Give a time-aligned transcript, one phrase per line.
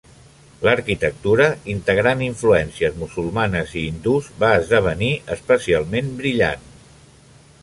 [0.67, 6.71] L'arquitectura, integrant influències musulmanes i hindús, va esdevenir especialment brillant.